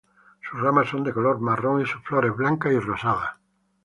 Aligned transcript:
Sus 0.49 0.59
ramas 0.59 0.89
son 0.89 1.03
de 1.03 1.13
color 1.13 1.39
marrón 1.39 1.79
y 1.79 1.85
sus 1.85 2.01
flores 2.03 2.35
blancas 2.35 2.73
y 2.73 2.79
rosadas. 2.79 3.35